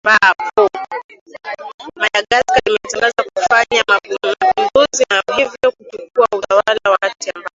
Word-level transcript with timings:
madagascar 2.01 2.59
limetangaza 2.65 3.23
kufanya 3.33 3.83
mapinduzi 3.89 5.03
na 5.09 5.21
hivyo 5.35 5.71
kuchukuwa 5.71 6.27
utawala 6.39 6.91
wakati 6.91 7.29
ambapo 7.29 7.49